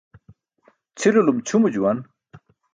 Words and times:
Cʰilulum 0.99 1.37
ćʰumo 1.47 1.67
juwan. 1.73 1.97